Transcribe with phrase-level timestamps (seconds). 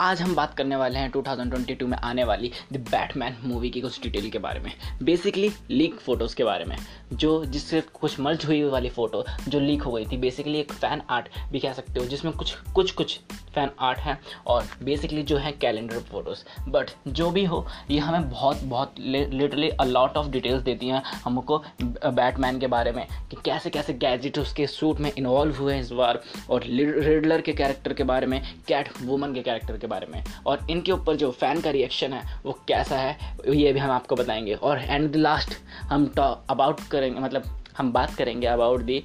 [0.00, 4.02] आज हम बात करने वाले हैं 2022 में आने वाली द बैटमैन मूवी की कुछ
[4.02, 6.76] डिटेल के बारे में। बेसिकली लीक फ़ोटोज़ के बारे में।
[7.12, 11.02] जो जिससे कुछ मर्ज हुई वाली फ़ोटो जो लीक हो गई थी बेसिकली एक फ़ैन
[11.10, 13.18] आर्ट भी कह सकते हो, जिसमें कुछ कुछ कुछ
[13.54, 18.28] फ़ैन आर्ट है और बेसिकली जो है कैलेंडर फ़ोटोज़ बट जो भी हो, ये हमें
[18.30, 23.36] बहुत बहुत literally a lot of details देती हैं हमको बैटमैन के बारे में, कि
[23.44, 27.92] कैसे कैसे गैजेट उसके सूट में इन्वॉल्व हुए हैं इस बार, और रिडलर के कैरेक्टर
[27.92, 31.60] के बारे में कैट वुमन के कैरेक्टर के बारे में, और इनके ऊपर जो फ़ैन
[31.60, 35.54] का रिएक्शन है, वो कैसा है, ये भी हम आपको बताएँगे। और एंड द लास्ट
[35.90, 39.02] हम टॉ अबाउट करेंगे मतलब हम बात करेंगे अबाउट दी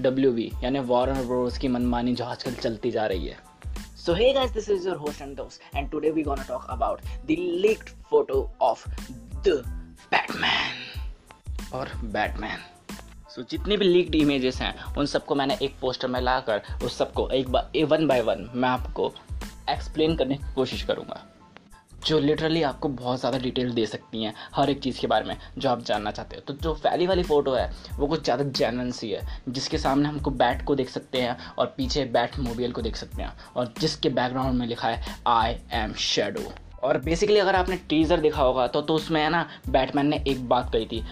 [0.00, 3.42] डब्ल्यू बी यानी वॉरन ब्रोस की मनमानी जो आजकल चलती जा रही है।
[4.06, 6.98] So hey guys, this is your host and host, and today we're gonna talk about
[7.28, 8.82] the leaked photo of
[9.46, 9.54] the
[10.12, 10.74] Batman.
[11.72, 12.58] और Batman.
[13.30, 16.98] सो so, जितनी भी लीक्ड इमेजेस हैं उन सबको मैंने एक पोस्टर में लाकर उस
[16.98, 19.12] सबको एक बार वन बाय वन मैं आपको
[19.70, 21.22] एक्सप्लेन करने की कोशिश करूँगा।
[22.06, 25.36] जो लिटरली आपको बहुत ज़्यादा डिटेल दे सकती हैं हर एक चीज़ के बारे में,
[25.58, 28.90] जो आप जानना चाहते हो। तो जो फैली वाली फ़ोटो है, वो कुछ ज़्यादा जैनवन
[28.90, 32.82] सी है, जिसके सामने हमको बैट को देख सकते हैं और पीछे बैट मोबाइल को
[32.82, 37.56] देख सकते हैं और जिसके बैकग्राउंड में लिखा है आई एम शेडो और बेसिकली अगर
[37.56, 41.04] आपने टीज़र देखा होगा तो तो उसमें है ना बैटमैन ने एक बात कही थी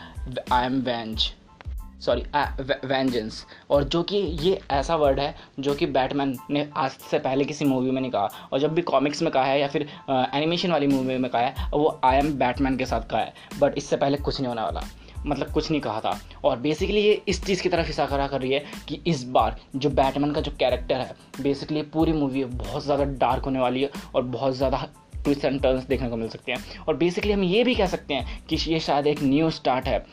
[0.52, 1.32] I am venge
[2.02, 2.22] sorry
[2.86, 7.44] vengeance और जो कि ये ऐसा वर्ड है जो कि बैटमैन ने आज से पहले
[7.44, 10.72] किसी मूवी में नहीं कहा। और जब भी कॉमिक्स में कहा है या फिर एनिमेशन
[10.72, 13.96] वाली मूवी में कहा है, वो आई एम बैटमैन के साथ कहा है। बट इससे
[13.96, 14.82] पहले कुछ नहीं होने वाला।
[15.26, 18.52] मतलब कुछ नहीं कहा था। और बेसिकली ये इस चीज़ की तरफ़ इशारा कर रही
[18.52, 23.04] है कि इस बार जो बैटमैन का जो कैरेक्टर है बेसिकली पूरी मूवी बहुत ज़्यादा
[23.04, 26.84] डार्क होने वाली है और बहुत ज़्यादा ट्विस्ट एंड टर्न्स देखने को मिल सकते हैं।
[26.88, 30.04] और बेसिकली हम ये भी कह सकते हैं कि ये शायद एक न्यू स्टार्ट है।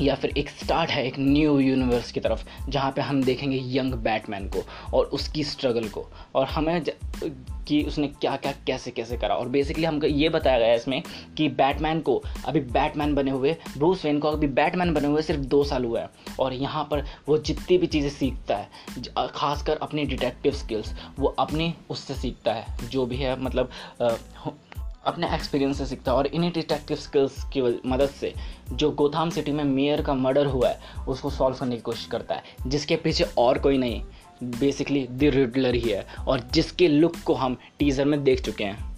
[0.00, 3.94] या फिर एक स्टार्ट है एक न्यू यूनिवर्स की तरफ़, जहाँ पे हम देखेंगे यंग
[4.04, 6.84] बैटमैन को और उसकी स्ट्रगल को और हमें
[7.68, 11.02] कि उसने क्या क्या कैसे कैसे करा। और बेसिकली हमको ये बताया गया है इसमें
[11.36, 15.40] कि बैटमैन को अभी बैटमैन बने हुए ब्रूस वेन को अभी बैटमैन बने हुए सिर्फ़
[15.46, 16.10] दो साल हुआ है
[16.40, 21.74] और यहाँ पर वो जितनी भी चीज़ें सीखता है खासकर अपनी डिटेक्टिव स्किल्स वो अपनी
[21.90, 23.70] उससे सीखता है, जो भी है मतलब
[25.06, 28.32] अपने एक्सपीरियंस से सीखता है और इन्हीं डिटेक्टिव स्किल्स की मदद से
[28.72, 32.34] जो गोथाम सिटी में मेयर का मर्डर हुआ है, उसको सॉल्व करने की कोशिश करता
[32.34, 34.02] है। जिसके पीछे और कोई नहीं
[34.58, 38.94] बेसिकली द रिडलर ही है और जिसके लुक को हम टीज़र में देख चुके हैं।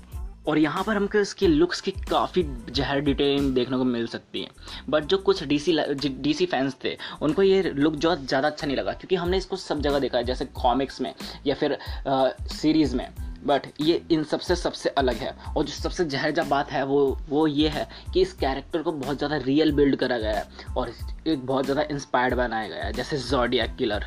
[0.47, 4.49] और यहाँ पर हमको इसकी लुक्स की काफ़ी जहर डिटेलिंग देखने को मिल सकती है।
[4.89, 8.93] बट जो कुछ डीसी डीसी फैंस थे, उनको ये लुक जो ज़्यादा अच्छा नहीं लगा,
[8.93, 11.13] क्योंकि हमने इसको सब जगह देखा है, जैसे कॉमिक्स में
[11.47, 13.09] या फिर सीरीज़ में।
[13.43, 17.47] बट ये इन सबसे सबसे अलग है। और जो सबसे जहरजा बात है, वो वो
[17.47, 20.93] ये है कि इस कैरेक्टर को बहुत ज़्यादा रियल बिल्ड करा गया है और
[21.27, 24.07] एक बहुत ज़्यादा इंस्पायर्ड बनाया गया है, जैसे जोडिया किलर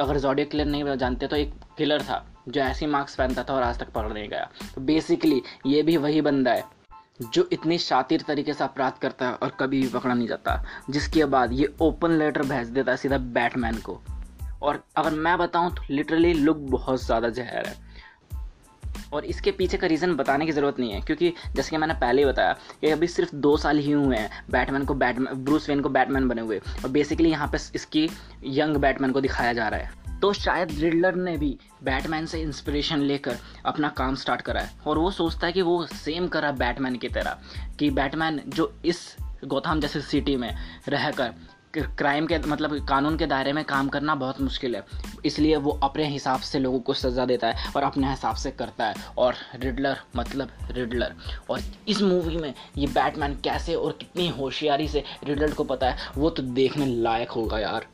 [0.00, 3.62] अगर जोडिया किलर नहीं जानते तो एक किलर था, जो ऐसे मार्क्स पहनता था और
[3.62, 6.64] आज तक पकड़ नहीं गया। तो बेसिकली ये भी वही बंदा है,
[7.24, 11.24] जो इतनी शातिर तरीके से अपराध करता है और कभी भी पकड़ा नहीं जाता। जिसके
[11.26, 14.00] बाद ये ओपन लेटर भेज देता है सीधा बैटमैन को।
[14.62, 17.81] और अगर मैं बताऊँ तो लिटरली लुक बहुत ज़्यादा जहर है।
[19.12, 22.22] और इसके पीछे का रीज़न बताने की ज़रूरत नहीं है, क्योंकि जैसे कि मैंने पहले
[22.22, 25.80] ही बताया कि अभी सिर्फ़ दो साल ही हुए हैं बैटमैन को बैटमैन ब्रूस वेन
[25.80, 28.08] को बैटमैन बने हुए। और बेसिकली यहाँ पर इसकी
[28.44, 32.98] यंग बैटमैन को दिखाया जा रहा है। तो शायद रिडलर ने भी बैटमैन से इंस्पिरेशन
[32.98, 36.96] लेकर अपना काम स्टार्ट करा है। और वो सोचता है कि वो सेम करा बैटमैन
[36.96, 37.38] की तरह,
[37.78, 40.54] कि बैटमैन जो इस गौतम जैसे सिटी में
[40.88, 41.34] रहकर
[41.76, 44.84] क्राइम के मतलब कानून के दायरे में काम करना बहुत मुश्किल है।
[45.24, 48.86] इसलिए वो अपने हिसाब से लोगों को सज़ा देता है और अपने हिसाब से करता
[48.86, 51.14] है। और रिडलर मतलब रिडलर
[51.50, 56.10] और इस मूवी में ये बैटमैन कैसे और कितनी होशियारी से रिडलर को पता है,
[56.16, 57.86] वो तो देखने लायक होगा यार।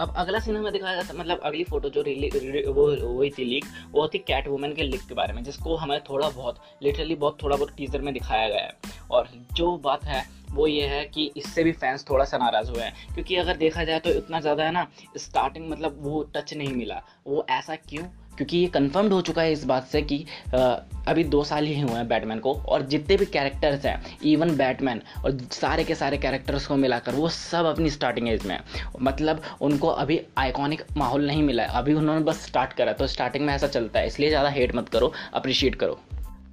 [0.00, 2.28] अब अगला सीन हमें दिखाया जाता मतलब अगली फ़ोटो जो रिली
[2.68, 6.00] वो, हुई थी लीक वो थी कैट वुमेन के लीक के बारे में, जिसको हमें
[6.00, 10.24] थोड़ा बहुत लिटरली बहुत थोड़ा बहुत टीजर में दिखाया गया है। और जो बात है,
[10.52, 13.84] वो ये है कि इससे भी फैंस थोड़ा सा नाराज़ हुए हैं। क्योंकि अगर देखा
[13.84, 18.04] जाए तो इतना ज़्यादा है ना स्टार्टिंग मतलब वो टच नहीं मिला। वो ऐसा क्यों?
[18.36, 20.24] क्योंकि ये कन्फर्म्ड हो चुका है इस बात से कि
[21.08, 25.02] अभी दो साल ही हुए हैं बैटमैन को और जितने भी कैरेक्टर्स हैं इवन बैटमैन
[25.24, 28.58] और सारे के सारे कैरेक्टर्स को मिलाकर, वो सब अपनी स्टार्टिंग एज में
[29.00, 33.46] मतलब उनको अभी आइकॉनिक माहौल नहीं मिला है। अभी उन्होंने बस स्टार्ट करा तो स्टार्टिंग
[33.46, 36.00] में ऐसा चलता है, इसलिए ज़्यादा हेट मत करो अप्रिशिएट करो।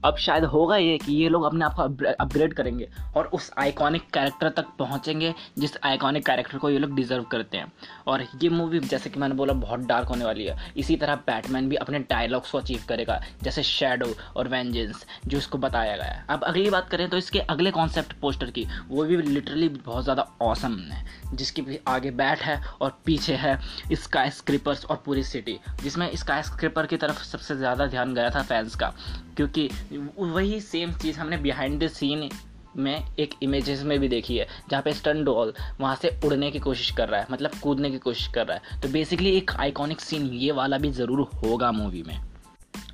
[0.03, 1.83] अब शायद होगा ये कि ये लोग अपने आप को
[2.13, 2.87] अपग्रेड करेंगे
[3.17, 7.71] और उस आइकॉनिक कैरेक्टर तक पहुँचेंगे जिस आइकॉनिक कैरेक्टर को ये लोग डिजर्व करते हैं।
[8.07, 11.69] और ये मूवी जैसे कि मैंने बोला, बहुत डार्क होने वाली है। इसी तरह बैटमैन
[11.69, 16.25] भी अपने डायलॉग्स को अचीव करेगा, जैसे शेडो और वेंजेंस जो इसको बताया गया है।
[16.29, 20.27] अब अगली बात करें तो इसके अगले कॉन्सेप्ट पोस्टर की, वो भी लिटरली बहुत ज़्यादा
[20.41, 23.59] औसम है, जिसकी भी आगे बैट है और पीछे है
[23.93, 28.41] स्काई स्क्रिपर्स और पूरी सिटी जिसमें स्काई स्क्रिपर की तरफ़ सबसे ज़्यादा ध्यान गया था
[28.43, 28.93] फैंस का।
[29.41, 29.69] क्योंकि
[30.19, 32.29] वही सेम चीज़ हमने बिहाइंड द सीन
[32.77, 36.59] में एक इमेजेस में भी देखी है, जहाँ पे स्टन डॉल वहाँ से उड़ने की
[36.59, 40.01] कोशिश कर रहा है मतलब कूदने की कोशिश कर रहा है। तो बेसिकली एक आइकॉनिक
[40.01, 42.17] सीन ये वाला भी ज़रूर होगा मूवी में।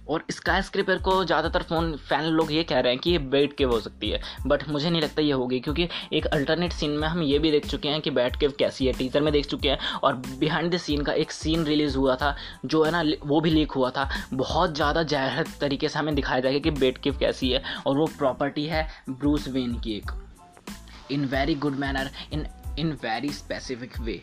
[0.10, 3.54] और स्काई स्क्रिपर को ज़्यादातर फ़ोन फ़ैन लोग ये कह रहे हैं कि ये बैट
[3.58, 7.08] केव हो सकती है। बट मुझे नहीं लगता ये होगी, क्योंकि एक अल्टरनेट सीन में
[7.08, 9.70] हम ये भी देख चुके हैं कि बैट केव कैसी है। टीजर में देख चुके
[9.70, 13.42] हैं और बिहाइंड द सीन का एक सीन रिलीज़ हुआ था, जो है ना, वो
[13.42, 17.18] भी लीक हुआ था। बहुत ज़्यादा ज़ाहिर तरीके से हमें दिखाया जाएगा कि बैट केव
[17.20, 20.12] कैसी है, और वो प्रॉपर्टी है ब्रूस वेन की एक।
[21.12, 22.46] In very good manner in
[22.80, 24.22] in very specific way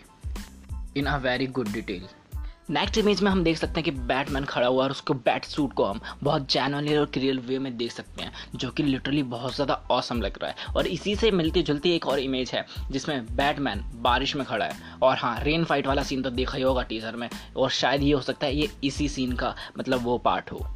[0.96, 2.02] in a very good detail
[2.70, 5.72] next image में हम देख सकते हैं कि बैटमैन खड़ा हुआ और उसको बैट सूट
[5.72, 9.54] को हम बहुत जैनली और क्रियल वे में देख सकते हैं, जो कि लिटरली बहुत
[9.54, 13.26] ज़्यादा औसम लग रहा है। और इसी से मिलती जुलती एक और इमेज है, जिसमें
[13.26, 16.82] बैटमैन बारिश में खड़ा है। और हाँ रेन फाइट वाला सीन तो देखा ही होगा
[16.82, 20.52] टीजर में, और शायद ये हो सकता है ये इसी सीन का मतलब वो पार्ट
[20.52, 20.66] हो।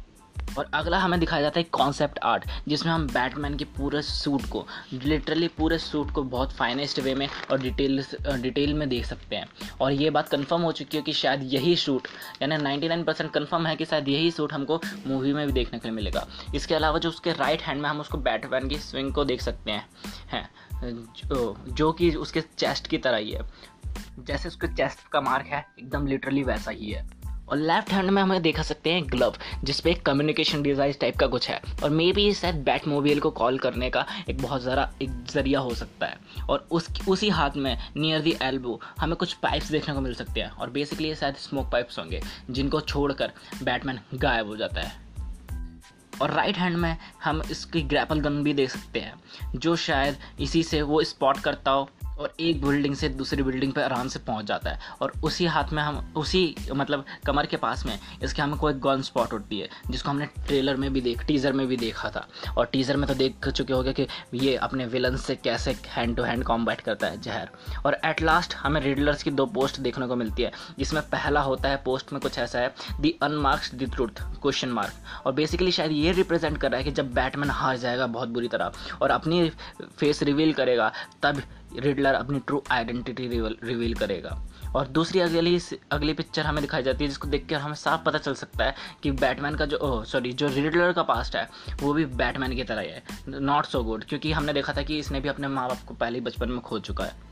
[0.59, 4.65] और अगला हमें दिखाया जाता है कॉन्सेप्ट आर्ट जिसमें हम बैटमैन के पूरे सूट को
[4.93, 8.03] लिटरली पूरे सूट को बहुत फाइनेस्ट वे में और डिटेल
[8.41, 9.47] डिटेल में देख सकते हैं।
[9.81, 12.07] और ये बात कंफर्म हो चुकी है कि शायद यही सूट
[12.41, 15.91] यानी 99 परसेंट कन्फर्म है कि शायद यही सूट हमको मूवी में भी देखने को
[15.91, 16.25] मिलेगा।
[16.55, 19.71] इसके अलावा जो उसके राइट हैंड में हम उसको बैटमैन की स्विंग को देख सकते
[19.71, 19.85] हैं
[20.31, 20.49] हैं
[20.83, 23.41] जो, जो कि उसके चेस्ट की तरह ही है।
[24.19, 27.18] जैसे उसके चेस्ट का मार्क है एकदम लिटरली वैसा ही है।
[27.51, 31.27] और लेफ़्ट हैंड में हमें देखा सकते हैं ग्लव जिसपे एक कम्युनिकेशन डिवाइस टाइप का
[31.27, 34.89] कुछ है। और मे बी शायद बैट मोबाइल को कॉल करने का एक बहुत ज़्यादा
[35.01, 36.17] एक ज़रिया हो सकता है।
[36.49, 40.41] और उस, उसी हाथ में नियर दी एल्बो हमें कुछ पाइप्स देखने को मिल सकते
[40.41, 43.31] हैं। और बेसिकली ये शायद स्मोक पाइप्स होंगे, जिनको छोड़कर
[43.63, 45.07] बैटमैन गायब हो जाता है।
[46.21, 49.13] और राइट हैंड में हम इसकी ग्रैपल गन भी देख सकते हैं,
[49.55, 51.89] जो शायद इसी से वो स्पॉट करता हो।
[52.19, 55.73] और एक बिल्डिंग से दूसरी बिल्डिंग पर आराम से पहुँच जाता है। और उसी हाथ
[55.73, 59.69] में हम, उसी मतलब कमर के पास में इसके हमें कोई गन स्पॉट उठती है,
[59.89, 62.27] जिसको हमने ट्रेलर में भी देख, टीज़र में भी देखा था।
[62.57, 66.23] और टीज़र में तो देख चुके हो कि ये अपने विलन से कैसे हैंड टू
[66.23, 67.49] हैंड कॉम्बैट करता है जहर।
[67.85, 71.69] और एट लास्ट हमें रिडलर्स की दो पोस्ट देखने को मिलती है, जिसमें पहला होता
[71.69, 75.91] है पोस्ट में कुछ ऐसा है the unmarks the truth question mark और बेसिकली शायद
[75.91, 78.71] ये रिप्रेजेंट कर रहा है कि जब बैटमैन हार जाएगा बहुत बुरी तरह,
[79.01, 79.49] और अपनी
[79.99, 80.91] फेस रिवील करेगा,
[81.23, 81.41] तब
[81.75, 83.27] रिडलर अपनी ट्रू आइडेंटिटी
[83.63, 84.41] रिवील करेगा।
[84.75, 85.59] और दूसरी अगली
[85.91, 88.75] अगली पिक्चर हमें दिखाई जाती है, जिसको देख कर हमें साफ़ पता चल सकता है
[89.03, 91.49] कि बैटमैन का जो सॉरी जो रिडलर का पास्ट है,
[91.81, 95.19] वो भी बैटमैन की तरह है नॉट सो गुड क्योंकि हमने देखा था कि इसने
[95.19, 97.29] भी अपने माँ बाप को पहले ही बचपन में खो चुका है।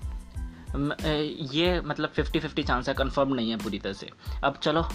[1.55, 4.09] ये मतलब फिफ्टी फिफ्टी चांस है कन्फर्म नहीं है पूरी तरह से।
[4.43, 4.87] अब चलो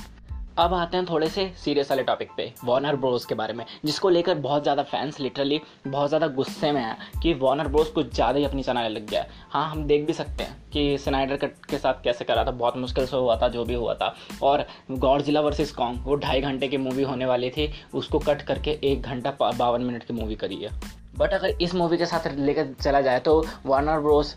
[0.58, 4.08] अब आते हैं थोड़े से सीरियस वाले टॉपिक पे वॉर्नर ब्रोस के बारे में, जिसको
[4.08, 8.38] लेकर बहुत ज़्यादा फैंस लिटरली बहुत ज़्यादा गुस्से में हैं कि वॉर्नर ब्रोस कुछ ज़्यादा
[8.38, 11.78] ही अपनी चलाने लग गया हाँ। हम देख भी सकते हैं कि स्नाइडर कट के
[11.78, 15.22] साथ कैसे करा था, बहुत मुश्किल से हुआ था, जो भी हुआ था। और गॉड
[15.22, 19.02] जिला वर्सेस कॉन्ग वो ढाई घंटे की मूवी होने वाली थी, उसको कट करके एक
[19.02, 20.70] घंटा बावन मिनट की मूवी करी है।
[21.16, 24.36] बट अगर इस मूवी के साथ लेकर चला जाए तो वार्नर ब्रोस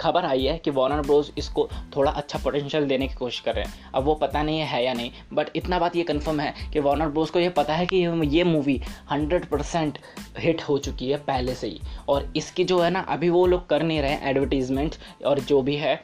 [0.00, 3.64] खबर आई है कि वार्नर ब्रोज इसको थोड़ा अच्छा पोटेंशियल देने की कोशिश कर रहे
[3.64, 6.80] हैं। अब वो पता नहीं है या नहीं बट इतना बात ये कंफर्म है कि
[6.80, 7.96] वार्नर ब्रोज को ये पता है कि
[8.28, 8.80] ये मूवी
[9.10, 9.98] हंड्रेड परसेंट
[10.38, 13.68] हिट हो चुकी है पहले से ही। और इसकी जो है ना अभी वो लोग
[13.68, 14.96] कर नहीं रहे एडवर्टीजमेंट
[15.26, 15.94] और जो भी है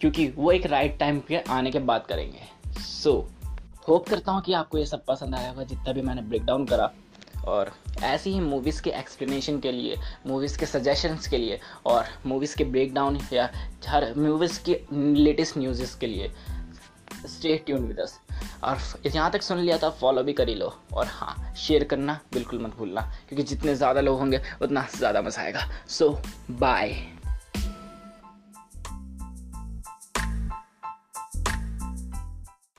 [0.00, 4.42] क्योंकि वो एक राइट टाइम पे आने के बाद करेंगे। सो so, होप करता हूँ
[4.42, 6.90] कि आपको ये सब पसंद आया होगा। जितना भी मैंने ब्रेक डाउन करा
[7.46, 7.72] और
[8.04, 12.64] ऐसी ही मूवीज़ के एक्सप्लेनेशन के लिए मूवीज़ के सजेशंस के लिए और मूवीज़ के
[12.64, 13.50] ब्रेकडाउन या
[13.88, 16.30] हर मूवीज़ के लेटेस्ट न्यूज़ के लिए।
[17.26, 18.18] स्टे ट्यून विद अस
[18.64, 22.18] और यहाँ तक सुन लिया था फॉलो भी कर ही लो। और हाँ शेयर करना
[22.32, 26.96] बिल्कुल मत भूलना क्योंकि जितने ज़्यादा लोग होंगे उतना ज़्यादा मज़ा आएगा। सो so, बाय